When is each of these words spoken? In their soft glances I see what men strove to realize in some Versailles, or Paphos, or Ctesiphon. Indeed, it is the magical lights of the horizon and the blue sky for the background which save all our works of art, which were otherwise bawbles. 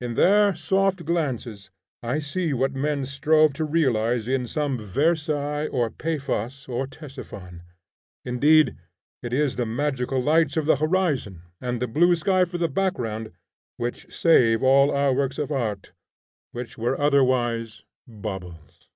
In 0.00 0.14
their 0.14 0.54
soft 0.54 1.04
glances 1.04 1.68
I 2.02 2.18
see 2.18 2.54
what 2.54 2.72
men 2.72 3.04
strove 3.04 3.52
to 3.60 3.64
realize 3.66 4.26
in 4.26 4.46
some 4.46 4.78
Versailles, 4.78 5.66
or 5.68 5.90
Paphos, 5.90 6.66
or 6.66 6.86
Ctesiphon. 6.86 7.60
Indeed, 8.24 8.74
it 9.22 9.34
is 9.34 9.56
the 9.56 9.66
magical 9.66 10.22
lights 10.22 10.56
of 10.56 10.64
the 10.64 10.76
horizon 10.76 11.42
and 11.60 11.78
the 11.82 11.88
blue 11.88 12.16
sky 12.16 12.46
for 12.46 12.56
the 12.56 12.68
background 12.68 13.32
which 13.76 14.06
save 14.18 14.62
all 14.62 14.90
our 14.90 15.12
works 15.12 15.36
of 15.36 15.52
art, 15.52 15.92
which 16.52 16.78
were 16.78 16.98
otherwise 16.98 17.84
bawbles. 18.08 18.88